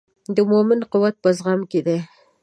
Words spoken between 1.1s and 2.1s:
په زغم کې دی.